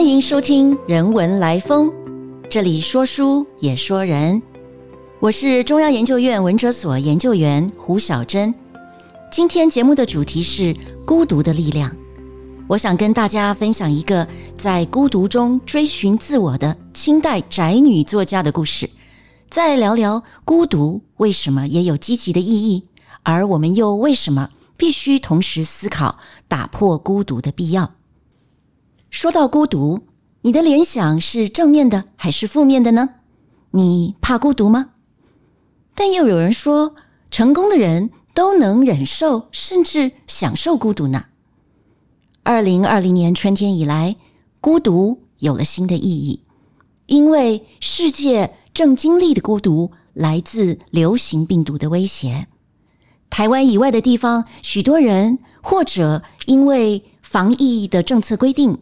[0.00, 1.88] 欢迎收听《人文来风》，
[2.48, 4.40] 这里说书也说人。
[5.20, 8.54] 我是中央研究院文哲所研究员胡小珍。
[9.30, 10.74] 今天节目的主题是
[11.06, 11.94] 孤独的力量。
[12.66, 14.26] 我想跟大家分享一个
[14.56, 18.88] 在孤独中追寻自我的清代宅女作家的故事，
[19.50, 22.86] 再聊聊孤独为什么也有积极的意义，
[23.22, 26.16] 而我们又为什么必须同时思考
[26.48, 27.96] 打破孤独的必要。
[29.10, 30.04] 说到孤独，
[30.42, 33.08] 你的联想是正面的还是负面的呢？
[33.72, 34.90] 你怕孤独吗？
[35.96, 36.94] 但又有人说，
[37.28, 41.24] 成功的人都能忍受甚至享受孤独呢。
[42.44, 44.16] 二零二零年春天以来，
[44.60, 46.44] 孤独有了新的意义，
[47.06, 52.46] 因为世界正经历的孤独来自流行病毒的威胁。
[53.28, 58.78] 台湾以外的地方，许多人或者因为防疫的政策规定。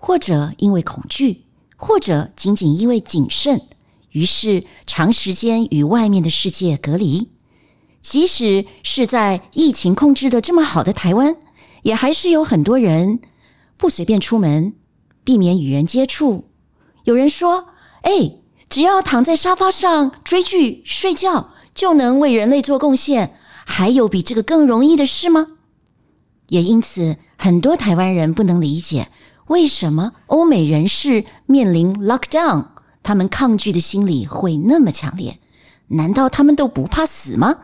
[0.00, 1.44] 或者因为恐惧，
[1.76, 3.60] 或者仅仅因为谨慎，
[4.10, 7.30] 于是长时间与外面的世界隔离。
[8.00, 11.36] 即使是在疫情控制的这么好的台湾，
[11.82, 13.20] 也还是有很多人
[13.76, 14.72] 不随便出门，
[15.22, 16.46] 避免与人接触。
[17.04, 17.66] 有人说
[18.02, 18.38] ：“哎，
[18.70, 25.58] 只要躺在沙发上追剧睡觉，就能为人类做贡献，还有比这个更容易的事吗？”
[26.48, 29.08] 也因此，很多台湾人不能理解。
[29.50, 32.68] 为什么欧美人士面临 lockdown，
[33.02, 35.40] 他们抗拒的心理会那么强烈？
[35.88, 37.58] 难道他们都不怕死吗？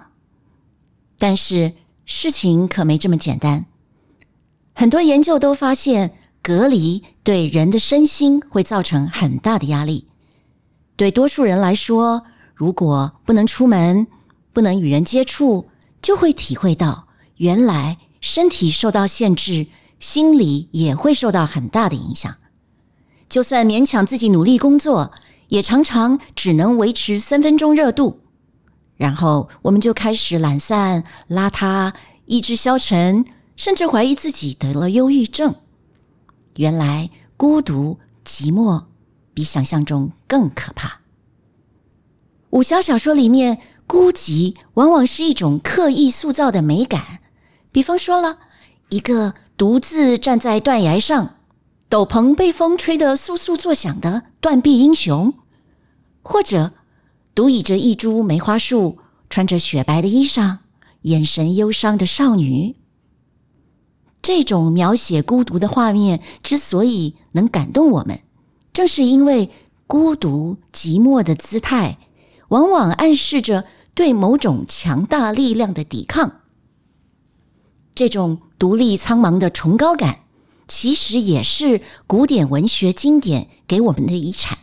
[1.17, 3.67] 但是事情可没这么简单。
[4.75, 6.13] 很多研究都发现，
[6.43, 10.09] 隔离对人的身心会造成很大的压力。
[10.97, 12.25] 对多数人来说，
[12.57, 14.09] 如果不能出门，
[14.53, 15.69] 不能与人接触，
[16.03, 17.07] 就会体会到
[17.37, 19.69] 原来身体受到限制。
[19.99, 22.37] 心理也会受到很大的影响。
[23.29, 25.11] 就算勉强自己努力工作，
[25.49, 28.21] 也常常只能维持三分钟热度，
[28.97, 31.93] 然后我们就开始懒散、邋遢、
[32.27, 33.25] 意志消沉，
[33.57, 35.55] 甚至怀疑自己得了忧郁症。
[36.57, 38.85] 原来孤独、寂寞
[39.35, 41.01] 比想象中更可怕。
[42.51, 47.21] 武侠小说里面，孤寂往往是一种刻意塑造的美感。
[47.73, 48.39] 比方说了
[48.91, 49.35] 一个。
[49.57, 51.37] 独自站在断崖上，
[51.89, 55.33] 斗篷被风吹得簌簌作响的断臂英雄，
[56.21, 56.73] 或者
[57.35, 58.99] 独倚着一株梅花树，
[59.31, 60.59] 穿着雪白的衣裳，
[61.03, 62.77] 眼神忧伤的少女。
[64.21, 68.21] 这种描写孤独的画面之所以能感动我们，
[68.75, 69.51] 正是因为
[69.87, 71.97] 孤独寂寞的姿态，
[72.49, 73.65] 往往暗示着
[73.95, 76.41] 对某种强大力量的抵抗。
[77.97, 80.21] 这种独立苍茫的崇高感，
[80.69, 84.59] 其实也是古典文学经典给我们的遗产。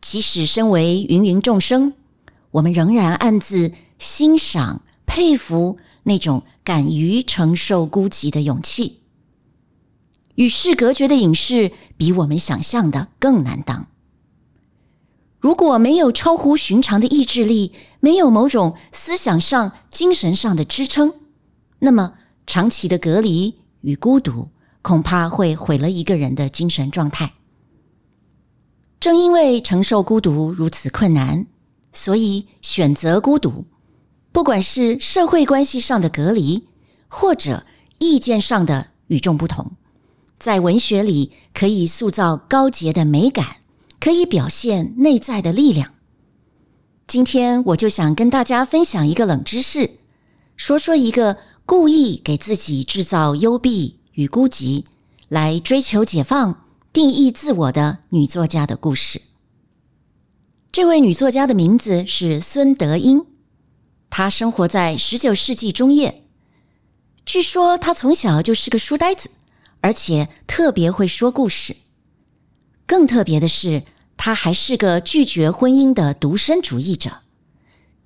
[0.00, 1.92] 即使身为芸芸众生，
[2.52, 9.02] 我们仍然暗自欣赏、佩服那种敢于承受孤寂的勇气。
[10.36, 13.88] 与世隔绝的隐士，比我们想象的更难当。
[15.38, 21.12] 如果没有超乎寻常的意志力，没有某种思想上、精神上的支撑。
[21.78, 22.14] 那么，
[22.46, 24.48] 长期的隔离与孤独，
[24.82, 27.34] 恐怕会毁了一个人的精神状态。
[28.98, 31.46] 正因为承受孤独如此困难，
[31.92, 33.66] 所以选择孤独，
[34.32, 36.66] 不管是社会关系上的隔离，
[37.08, 37.64] 或者
[37.98, 39.72] 意见上的与众不同，
[40.38, 43.58] 在文学里可以塑造高洁的美感，
[44.00, 45.92] 可以表现内在的力量。
[47.06, 49.98] 今天我就想跟大家分享一个冷知识，
[50.56, 51.36] 说说一个。
[51.68, 54.84] 故意给自己制造幽闭与孤寂，
[55.28, 59.20] 来追求解放、定义自我的女作家的故事。
[60.70, 63.26] 这位女作家的名字是孙德英，
[64.08, 66.22] 她生活在十九世纪中叶。
[67.24, 69.28] 据说她从小就是个书呆子，
[69.80, 71.74] 而且特别会说故事。
[72.86, 73.82] 更特别的是，
[74.16, 77.22] 她还是个拒绝婚姻的独身主义者。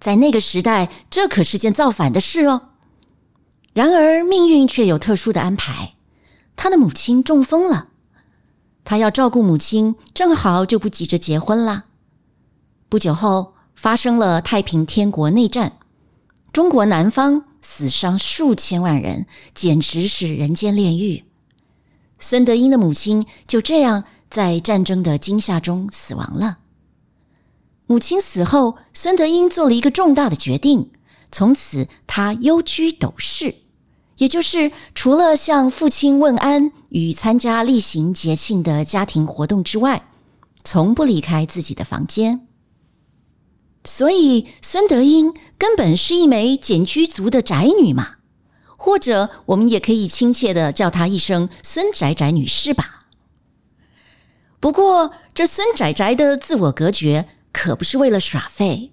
[0.00, 2.70] 在那个时代，这可是件造反的事哦。
[3.75, 5.94] 然而，命运却有特殊的安排。
[6.56, 7.88] 他的母亲中风了，
[8.82, 11.85] 他要照顾母亲，正好就不急着结婚啦。
[12.88, 15.79] 不久后，发生了太平天国内战，
[16.53, 21.25] 中国南方死伤数千万人，简直是人间炼狱。
[22.19, 26.58] 孙德英的母亲就这样在战争的惊吓中死亡了。
[27.91, 30.93] 母亲死后，孙德英做了一个重大的决定，
[31.33, 33.57] 从此他幽居斗室。
[34.19, 40.09] 也就是除了向父亲问安与参加例行节庆的家庭活动之外，
[40.63, 42.47] 从不离开自己的房间。
[43.85, 48.19] 所以，孙德英根本是一枚简居族的宅女嘛，
[48.77, 53.07] 或者我们也可以亲切的叫她一声“孙宅宅女士”吧。
[54.61, 58.93] 不过，这孙宅宅的自我隔绝可不是为了耍废，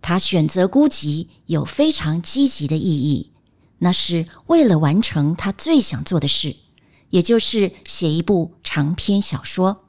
[0.00, 3.32] 他选择孤寂有非常积极的意义，
[3.78, 6.56] 那是为了完成他最想做的事，
[7.10, 9.86] 也就是写一部长篇小说。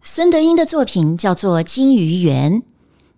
[0.00, 2.62] 孙德英的作品叫做《金鱼园》，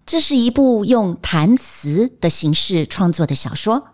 [0.05, 3.89] 这是一部用弹词的形式创作的小说。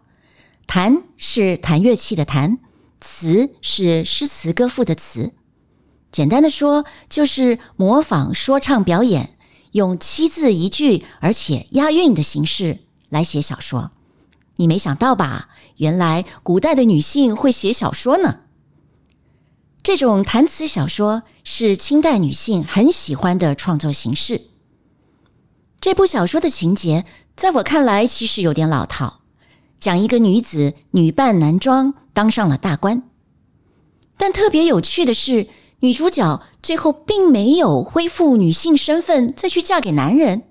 [0.66, 2.58] 弹是弹乐器的弹，
[3.00, 5.32] 词是诗词歌赋的词。
[6.12, 9.36] 简单的说，就是模仿说唱表演，
[9.72, 13.92] 用七字一句而且押韵的形式来写小说。
[14.56, 15.48] 你没想到吧？
[15.76, 18.40] 原来古代的女性会写小说呢。
[19.82, 24.42] 这种弹词小说是清代女性很喜欢的创作形式。
[25.80, 29.20] 这部小说的情节，在我看来其实有点老套，
[29.78, 33.04] 讲一个女子女扮男装当上了大官。
[34.18, 35.46] 但特别有趣的是，
[35.80, 40.44] 女主角最后并没有恢复女性身份再去嫁给男人，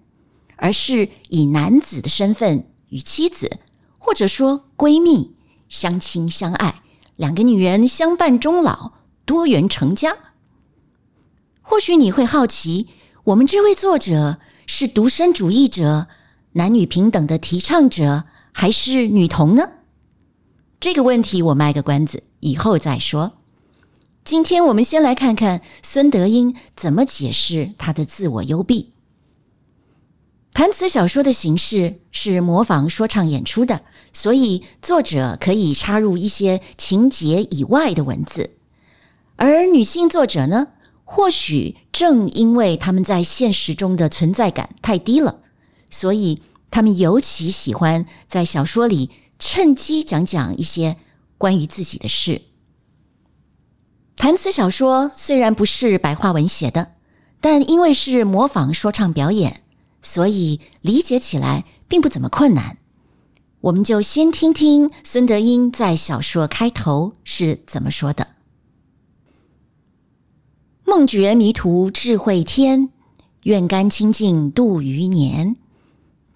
[0.57, 3.59] 而是以男子的身份与妻子，
[3.97, 5.35] 或者说闺蜜
[5.67, 6.81] 相亲相爱，
[7.15, 8.99] 两个女人相伴终老。
[9.25, 10.17] 多元成家，
[11.61, 12.87] 或许你会好奇，
[13.25, 16.07] 我们这位作者是独身主义者、
[16.53, 19.73] 男女平等的提倡者，还是女同呢？
[20.79, 23.33] 这个问题我卖个关子，以后再说。
[24.29, 28.93] 今天我们先来看看孙德英怎么解释他的自我幽闭。
[30.53, 33.81] 弹词小说的形式是模仿说唱演出的，
[34.13, 38.51] 所以作者可以插入一些情节以外的文字。
[39.35, 40.67] 而女性作者呢，
[41.03, 45.39] 或许正因为他们在现实中的存在感太低了，
[45.89, 49.09] 所以他们尤其喜欢在小说里
[49.39, 50.97] 趁机讲讲一些
[51.39, 52.43] 关于自己的事。
[54.19, 56.91] 弹词小说虽然不是白话文写的，
[57.39, 59.61] 但因为是模仿说唱表演，
[60.01, 62.79] 所以理解起来并不怎么困难。
[63.61, 68.27] 我们就先听听孙德英在小说开头是怎么说的。
[70.83, 72.89] 梦觉迷途智慧天，
[73.43, 75.55] 愿甘清净度余年。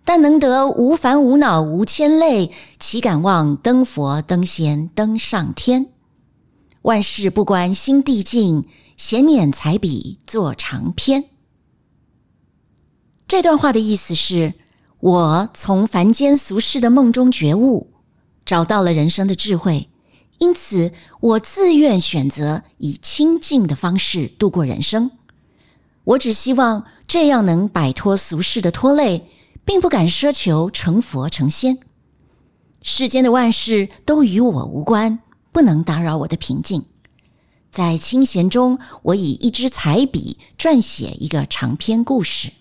[0.06, 2.50] 但能得无烦无恼无牵累，
[2.80, 5.93] 岂敢望登佛登仙登上天？
[6.84, 11.30] 万事不关心地静，闲捻彩笔作长篇。
[13.26, 14.56] 这段话的意思是：
[15.00, 17.94] 我从凡间俗世的梦中觉悟，
[18.46, 19.88] 找到了人生的智慧。
[20.40, 20.92] 因此，
[21.22, 25.12] 我自愿选择以清净的方式度过人生。
[26.04, 29.30] 我只希望这样能摆脱俗世的拖累，
[29.64, 31.80] 并不敢奢求成佛成仙。
[32.82, 35.20] 世间的万事都与我无关，
[35.54, 36.84] 不能打扰我的平静。
[37.72, 42.52] 在清闲中，我以一支彩笔撰写一个长篇故事。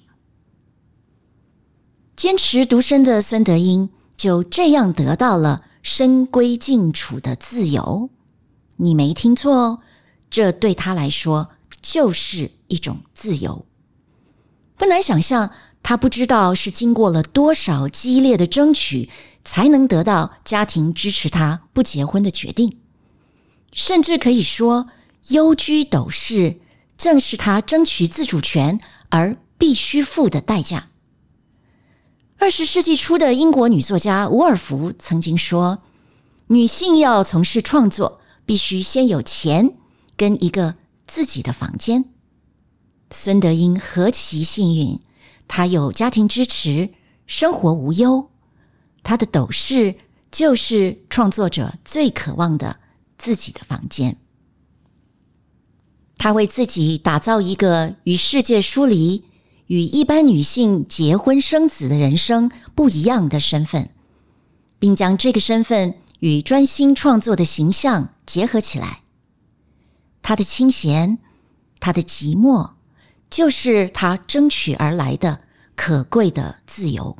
[2.14, 5.64] 坚持独身的孙德英就这样得到了。
[5.84, 8.08] 深闺静处的自由，
[8.76, 9.81] 你没听错哦，
[10.31, 11.50] 这对他来说
[11.81, 13.67] 就是一种自由。
[14.76, 15.50] 不难想象，
[15.82, 19.10] 他不知道是经过了多少激烈的争取，
[19.43, 22.78] 才能得到家庭支持他不结婚的决定。
[23.72, 24.88] 甚至可以说，
[25.29, 26.60] 幽居斗室
[26.96, 30.88] 正是他争取自主权而必须付的代价。
[32.36, 35.82] 二十世纪初的英国女作家伍尔夫曾经说
[36.48, 39.79] ：“女性要从事创作，必须先有钱
[40.17, 40.74] 跟一个
[41.06, 42.06] 自己的房间。”
[43.10, 45.00] 孙德英何其幸运，
[45.46, 46.91] 她有家庭支持，
[47.26, 48.31] 生活无忧。
[49.02, 49.94] 她的斗室
[50.31, 52.81] 就是创作者最渴望的
[53.22, 54.17] 自己的房间。
[56.19, 59.24] 他为自己打造一个与世界疏离。
[59.69, 63.88] 与一般女性结婚生子的人生不一样的身份，
[64.79, 69.00] 并将这个身份与专心创作的形象结合起来。
[70.20, 71.17] 他的清闲，
[71.81, 72.72] 他的寂寞，
[73.31, 75.41] 就是他争取而来的
[75.74, 77.17] 可贵的自由。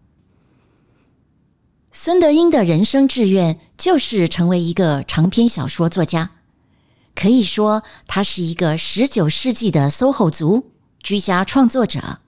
[1.95, 6.31] 孙德英的人生志愿就是成为一个长篇小说作家，
[7.15, 10.71] 可以说他是一个十九世纪的 SOHO 族
[11.03, 12.21] 居家创作者。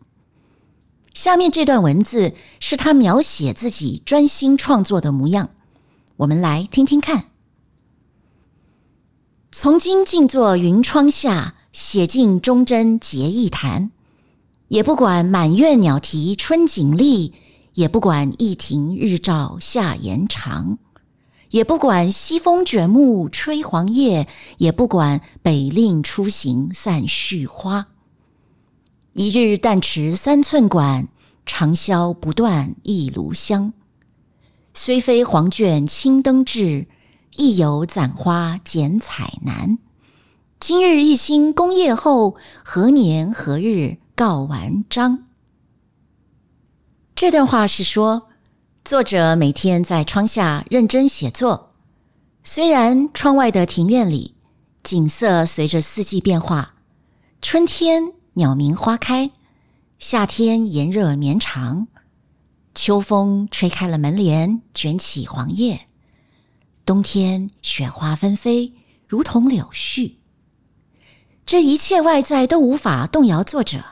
[1.14, 5.48] 下面这段文字是他描写自己专心创作的模样，
[6.16, 7.30] 我们来听听看。
[9.50, 13.90] 从今静坐云窗下，写尽忠贞结义谈。
[14.68, 17.32] 也不管满院鸟啼春景丽，
[17.74, 20.78] 也不管一庭日照夏延长，
[21.50, 24.28] 也不管西风卷木吹黄叶，
[24.58, 27.88] 也不管北令出行散絮花。
[29.12, 31.08] 一日但持三寸管，
[31.46, 33.72] 长箫不断一炉香。
[34.72, 36.88] 虽非黄卷青灯至，
[37.36, 39.78] 亦有攒花剪彩难。
[40.58, 45.24] 今日一心功业后，何年何日告完章？
[47.16, 48.28] 这段话是说，
[48.84, 51.72] 作者每天在窗下认真写作，
[52.42, 54.34] 虽然窗外的庭院里
[54.82, 56.74] 景色随着四季变化，
[57.40, 58.14] 春天。
[58.36, 59.30] 鸟鸣花开，
[60.00, 61.86] 夏天炎热绵长，
[62.74, 65.86] 秋风吹开了门帘，卷起黄叶；
[66.84, 68.72] 冬天雪花纷飞，
[69.06, 70.14] 如同柳絮。
[71.46, 73.84] 这一切外在都无法动摇作者。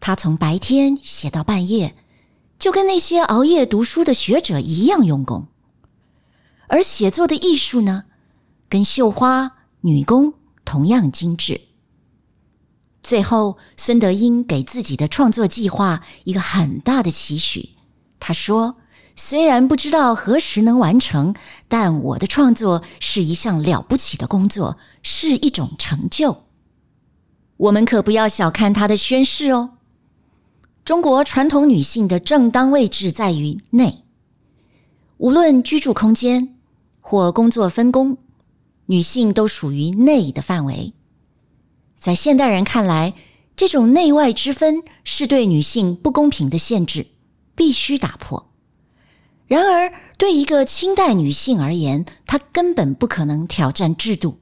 [0.00, 1.94] 他从白天写到半夜，
[2.58, 5.48] 就跟那些熬夜读书的学者一样用功。
[6.68, 8.04] 而写作的艺术呢，
[8.68, 11.62] 跟绣花、女工同样精致。
[13.02, 17.70] 最后，孙德英给自己的创作计划一个很大的期许。
[18.20, 18.76] 他说
[19.16, 21.34] ：“虽然不知道何时能完成，
[21.68, 26.44] 但我的创作是一项了不起的工作，是一种成就。
[27.56, 29.77] 我们可不要小看他的宣誓哦。
[30.88, 34.04] 中国传统女性的正当位置在于内，
[35.18, 36.56] 无论居住空间
[37.02, 38.16] 或工作分工，
[38.86, 40.94] 女性都属于内的范围。”
[41.94, 43.12] 在现代人看来，
[43.54, 47.08] 这种内外之分是对女性不公平的限制，
[47.54, 48.48] 必须打破。
[49.46, 54.38] 然而，对一个清代女性而言，她根本不可能挑战制度。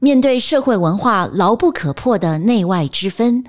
[0.00, 3.44] 面对社会文化牢不可破的内外之分，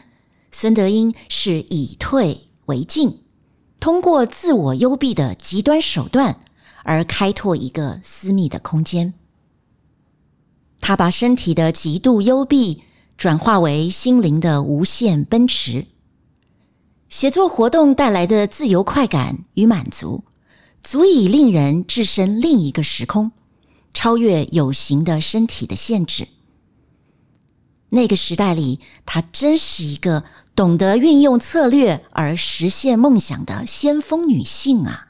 [0.54, 3.24] 孙德英是以退为进，
[3.80, 6.40] 通过自我幽闭的极端手段
[6.84, 9.16] 而开拓一个私密的空间。
[10.80, 12.84] 他把身体的极度幽闭
[13.18, 15.88] 转化为心灵的无限奔驰。
[17.10, 20.24] 写作活动带来的自由快感与满足，
[20.84, 23.32] 足以令人置身另一个时空，
[23.94, 26.28] 超越有形的身体的限制。
[27.94, 30.24] 那个时代里，她真是一个
[30.56, 35.10] 懂得运用策略而实现梦想的先锋女性啊！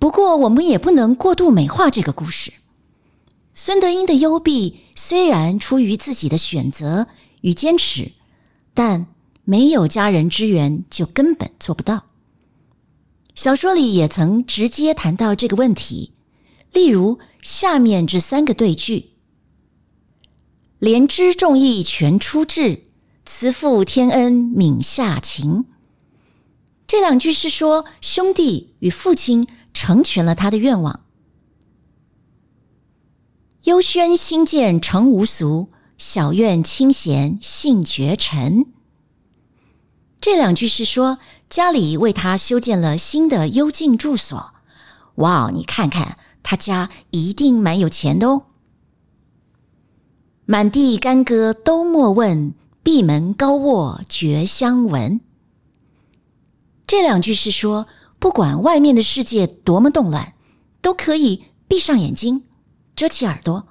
[0.00, 2.52] 不过，我们也不能过度美化这个故事。
[3.54, 7.06] 孙德英的幽闭虽然出于自己的选择
[7.42, 8.10] 与坚持，
[8.74, 9.06] 但
[9.44, 12.06] 没有家人支援就根本做不到。
[13.36, 16.12] 小说里也曾直接谈到这个问题，
[16.72, 19.11] 例如下面这三个对句
[20.82, 22.86] ：“怜之重义全出至，
[23.24, 25.66] 慈父天恩悯下情。”
[26.88, 31.04] 这两句是说兄弟与父亲成全了他的愿望。
[33.62, 38.66] 幽轩新建成无俗，小院清闲性绝尘。
[40.20, 44.52] 这两句是说家里为他修建了新的幽静住所。
[45.14, 48.46] 哇，你看看他家一定蛮有钱的哦。
[50.44, 55.20] 满地干戈都莫问，闭门高卧绝香闻。
[56.86, 57.86] 这两句是说，
[58.18, 60.34] 不管外面的世界多么动乱，
[60.80, 62.44] 都可以闭上眼睛。
[62.96, 63.68] 遮起耳朵，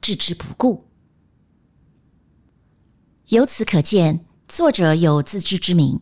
[0.00, 0.86] 置之不顾。
[3.28, 6.00] 由此可见，作者有自知之明。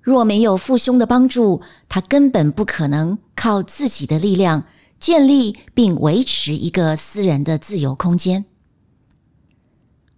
[0.00, 4.66] 若没有父兄的帮助，他根本不可能靠自己的力量
[4.98, 8.44] 建立并维持一个私人的自由空间。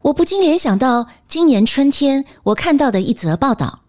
[0.07, 3.81] 我不禁联想到今年春天我看到的一则报道：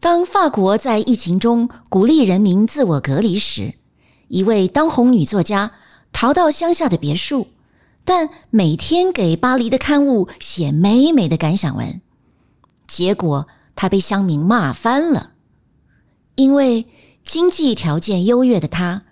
[0.00, 3.74] 当法国在疫情中鼓励人民自我隔离时，
[4.28, 5.72] 一位当红女作家。
[6.12, 7.48] 逃到乡下的别墅，
[8.04, 12.00] 但每天给巴黎的刊物写美美的感想文，
[12.88, 13.46] 结果
[13.76, 15.32] 她被乡民骂翻了。
[16.34, 16.86] 因为
[17.22, 19.02] 经济条件优越的她，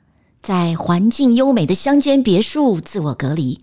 [0.42, 3.62] 在环境优美的乡间别墅自我隔离，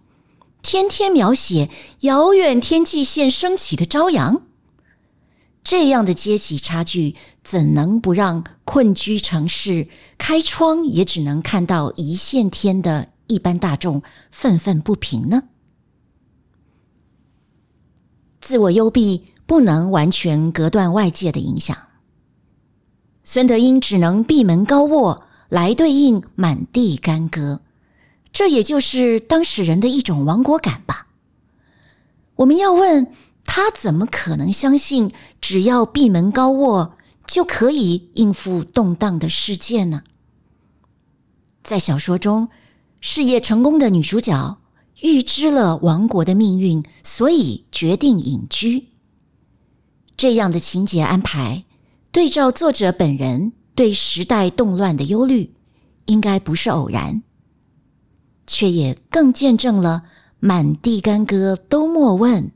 [0.66, 1.70] 天天描写
[2.00, 4.42] 遥远天际线升起的朝阳。
[5.64, 13.10] 这样的阶级差距，怎能不让困居城市、开窗也只能看到一线天的？
[13.28, 15.44] 一般大众愤愤不平呢？
[18.42, 21.78] 自我幽闭不能完全隔断外界的影响，
[23.24, 27.62] 孙德英只能闭门高卧来对应满地干戈，
[28.36, 31.08] 这也就是当事人的一种亡国感吧。
[32.36, 33.08] 我们要问
[33.46, 40.04] 他，怎么可能相信只要闭门高卧就可以应付动荡的世界呢？
[41.64, 42.50] 在小说中，
[43.00, 44.58] 事业成功的女主角
[45.00, 48.90] 预知了亡国的命运，所以决定隐居。
[50.18, 51.64] 这样的情节安排，
[52.12, 55.54] 对照作者本人对时代动乱的忧虑，
[56.08, 57.24] 应该不是偶然，
[58.48, 60.04] 却也更见证了
[60.40, 62.52] “满地干戈都莫问”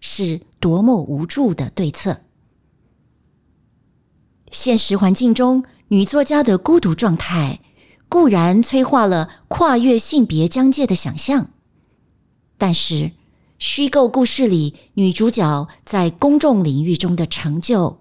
[0.00, 2.20] 是多么无助的对策。
[4.50, 7.60] 现实环境中，女作家的孤独状态
[8.08, 11.48] 固然催化了跨越性别疆界的想象，
[12.58, 13.12] 但是。
[13.58, 18.00] 虚构故事里女主角在公众领域中的成就，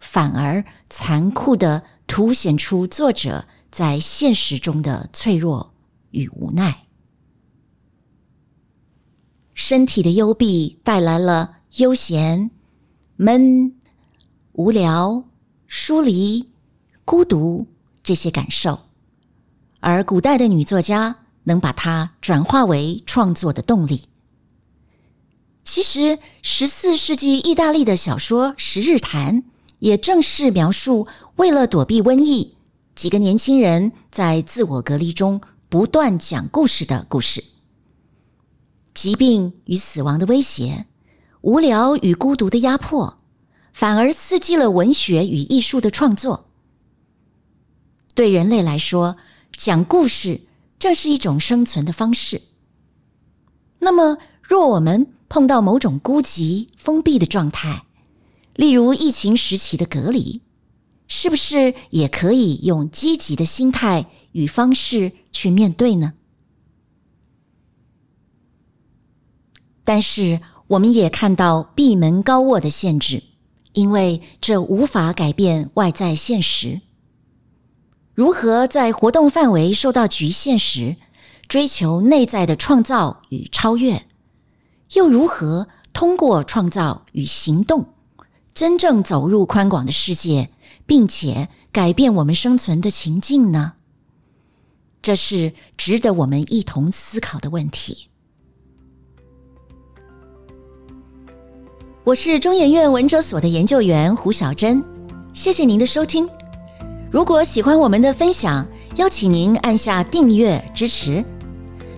[0.00, 5.72] 反而残酷的凸显出作者在现实中的脆弱
[6.10, 6.86] 与无奈。
[9.54, 12.50] 身体的幽闭带来了悠闲、
[13.16, 13.74] 闷、
[14.52, 15.24] 无聊、
[15.66, 16.50] 疏离、
[17.04, 17.66] 孤独
[18.02, 18.80] 这些感受，
[19.80, 24.08] 而古代的女作家能把它转化为创作的动力。
[25.64, 29.42] 其实，十四世纪意大利的小说《十日谈》
[29.78, 32.54] 也正是描述为了躲避瘟疫，
[32.94, 37.42] 几个年轻人在自我隔离中不断讲故事的故事。
[38.94, 40.86] 疾病与死亡的威胁，
[41.40, 43.16] 无聊与孤独的压迫，
[43.72, 46.48] 反而刺激了文学与艺术的创作。
[48.14, 49.16] 对人类来说，
[49.56, 50.42] 讲故事
[50.78, 52.42] 正是一种生存的方式。
[53.80, 57.84] 那么，若我们碰到某种孤寂、封闭的状态，
[58.54, 60.40] 例如疫情时期的隔离，
[61.08, 66.14] 是不是也可以用积极的心态与方式去面对呢？
[69.84, 73.22] 但是，我们也看到闭门高卧的限制，
[73.74, 76.80] 因为这无法改变外在现实。
[78.14, 80.96] 如何在活动范围受到局限时，
[81.46, 84.06] 追求内在的创造与超越？
[84.94, 87.92] 又如何通过创造与行动，
[88.54, 90.50] 真正走入宽广的世界，
[90.86, 93.74] 并且改变我们生存的情境呢？
[95.02, 98.08] 这是值得我们一同思考的问题。
[102.04, 104.82] 我是中研院文哲所的研究员胡小珍，
[105.34, 106.28] 谢谢您的收听。
[107.10, 111.24] 如果喜欢我们的分享，邀请您按下订阅支持。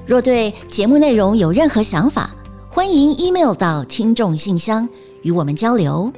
[0.07, 2.35] 若对节目内容有任何想法，
[2.71, 4.89] 欢迎 email 到听众信箱
[5.23, 6.11] 与我们交流，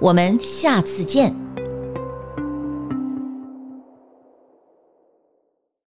[0.00, 1.49] 我们下次见。